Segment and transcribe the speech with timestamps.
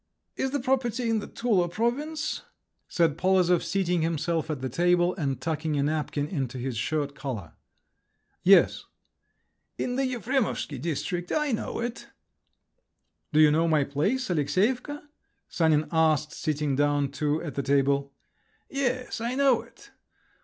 [0.35, 2.41] "Is the property in the Tula province?"
[2.87, 7.53] said Polozov, seating himself at the table, and tucking a napkin into his shirt collar.
[8.41, 8.85] "Yes."
[9.77, 11.31] "In the Efremovsky district…
[11.31, 12.07] I know it."
[13.31, 15.07] "Do you know my place, Aleksyevka?"
[15.47, 18.11] Sanin asked, sitting down too at the table.
[18.71, 19.91] "Yes, I know it."